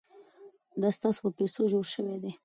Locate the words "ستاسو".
0.97-1.19